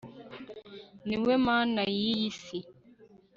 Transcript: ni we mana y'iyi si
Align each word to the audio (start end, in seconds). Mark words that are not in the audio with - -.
ni 1.07 1.15
we 1.23 1.33
mana 1.47 1.81
y'iyi 1.95 2.29
si 2.41 2.59